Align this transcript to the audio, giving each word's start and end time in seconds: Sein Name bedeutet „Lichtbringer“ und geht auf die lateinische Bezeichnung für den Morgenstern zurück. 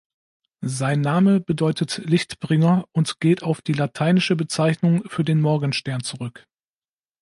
Sein 0.65 1.01
Name 1.01 1.39
bedeutet 1.41 1.99
„Lichtbringer“ 2.03 2.85
und 2.91 3.19
geht 3.19 3.43
auf 3.43 3.61
die 3.61 3.73
lateinische 3.73 4.35
Bezeichnung 4.35 5.03
für 5.07 5.23
den 5.23 5.39
Morgenstern 5.39 6.01
zurück. 6.01 6.47